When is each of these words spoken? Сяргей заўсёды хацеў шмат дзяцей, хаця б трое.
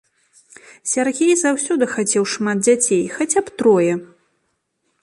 Сяргей 0.91 1.33
заўсёды 1.41 1.83
хацеў 1.93 2.23
шмат 2.33 2.57
дзяцей, 2.65 3.03
хаця 3.19 3.39
б 3.47 3.59
трое. 3.63 3.93